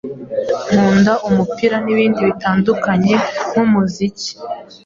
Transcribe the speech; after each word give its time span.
nkunda 0.71 1.13
umupira 1.27 1.75
n’ibindi 1.85 2.19
bitandukanye 2.29 3.13
nk’umuziki 3.49 4.31